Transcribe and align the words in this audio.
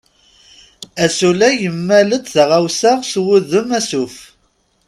Asulay 1.05 1.55
yemmal-d 1.63 2.25
taɣawsa 2.33 2.91
s 3.11 3.13
wudem 3.23 3.69
asuf. 3.79 4.15